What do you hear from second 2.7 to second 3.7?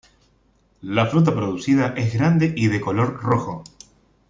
color rojo.